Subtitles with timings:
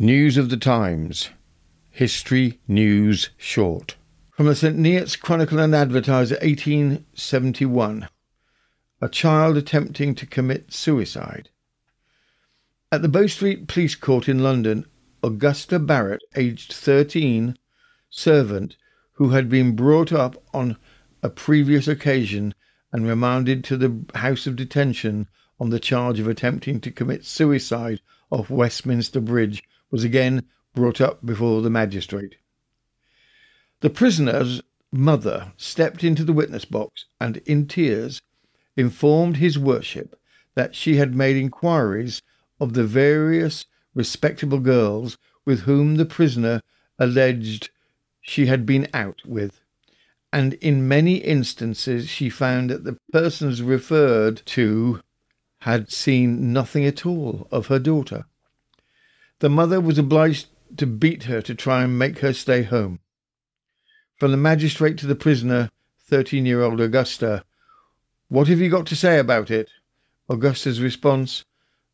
[0.00, 1.30] News of the Times.
[1.90, 3.96] History News Short.
[4.30, 4.78] From the St.
[4.78, 8.08] Neots Chronicle and Advertiser, 1871.
[9.00, 11.48] A child attempting to commit suicide.
[12.92, 14.86] At the Bow Street Police Court in London,
[15.24, 17.58] Augusta Barrett, aged 13,
[18.08, 18.76] servant,
[19.14, 20.76] who had been brought up on
[21.24, 22.54] a previous occasion
[22.92, 25.26] and remanded to the House of Detention
[25.58, 29.60] on the charge of attempting to commit suicide off Westminster Bridge,
[29.90, 30.44] was again
[30.74, 32.36] brought up before the magistrate.
[33.80, 34.62] The prisoner's
[34.92, 38.22] mother stepped into the witness box and, in tears,
[38.76, 40.18] informed his worship
[40.54, 42.22] that she had made inquiries
[42.60, 46.60] of the various respectable girls with whom the prisoner
[46.98, 47.70] alleged
[48.20, 49.60] she had been out with,
[50.32, 55.00] and in many instances she found that the persons referred to
[55.60, 58.26] had seen nothing at all of her daughter.
[59.40, 63.00] The mother was obliged to beat her to try and make her stay home.
[64.16, 65.70] From the magistrate to the prisoner,
[66.06, 67.44] 13 year old Augusta,
[68.28, 69.70] What have you got to say about it?
[70.28, 71.44] Augusta's response,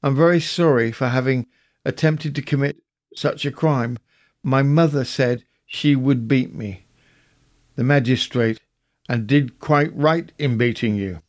[0.03, 1.47] I'm very sorry for having
[1.85, 2.83] attempted to commit
[3.15, 3.99] such a crime.
[4.43, 6.87] My mother said she would beat me.
[7.77, 8.61] The magistrate,
[9.09, 11.21] and did quite right in beating you.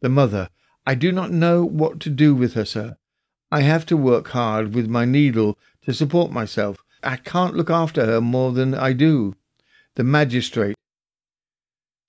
[0.00, 0.48] The mother,
[0.86, 2.96] I do not know what to do with her, sir.
[3.54, 6.78] I have to work hard with my needle to support myself.
[7.04, 9.36] I can't look after her more than I do.
[9.94, 10.74] The magistrate.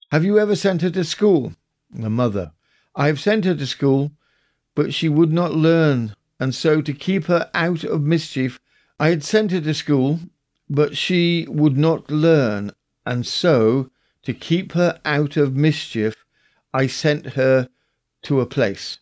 [0.09, 1.53] Have you ever sent her to school?
[1.91, 2.53] The mother.
[2.95, 4.11] I have sent her to school,
[4.73, 8.59] but she would not learn, and so to keep her out of mischief,
[8.99, 10.21] I had sent her to school,
[10.67, 12.71] but she would not learn,
[13.05, 13.91] and so
[14.23, 16.25] to keep her out of mischief,
[16.73, 17.69] I sent her
[18.23, 18.97] to a place.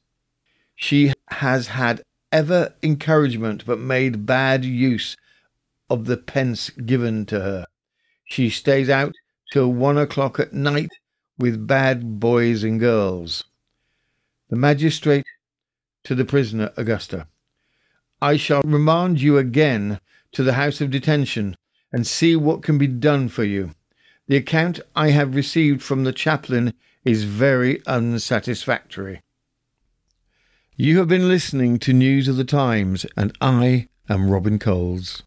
[0.75, 5.15] She has had ever encouragement, but made bad use
[5.89, 7.67] of the pence given to her.
[8.25, 9.13] She stays out
[9.53, 10.89] till one o'clock at night
[11.37, 13.43] with bad boys and girls.
[14.49, 15.25] The magistrate
[16.03, 17.27] to the prisoner Augusta.
[18.21, 19.99] I shall remand you again
[20.31, 21.55] to the house of detention
[21.91, 23.75] and see what can be done for you.
[24.27, 26.73] The account I have received from the chaplain
[27.05, 29.21] is very unsatisfactory.
[30.75, 35.21] You have been listening to News of the Times, and I am Robin Coles.